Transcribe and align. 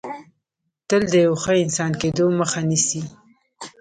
تل 0.87 1.01
د 1.13 1.15
یو 1.25 1.33
ښه 1.43 1.53
انسان 1.63 1.91
کېدو 2.01 2.25
مخه 2.39 2.59
نیسي 2.69 3.01